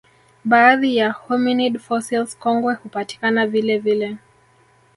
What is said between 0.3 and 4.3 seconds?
Baadhi ya hominid fossils kongwe hupatikana vilevile